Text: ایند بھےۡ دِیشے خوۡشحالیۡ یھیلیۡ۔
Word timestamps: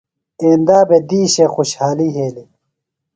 ایند 0.41 0.69
بھےۡ 0.87 1.03
دِیشے 1.09 1.45
خوۡشحالیۡ 1.53 2.11
یھیلیۡ۔ 2.15 2.49